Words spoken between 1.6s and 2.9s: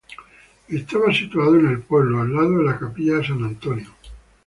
el pueblo al lado de la